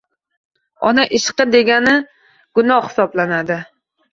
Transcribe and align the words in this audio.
“Ona 0.91 1.03
ishqi” 1.17 1.45
degani 1.57 1.93
gunoh 2.59 2.89
hisoblanadi. 2.89 3.63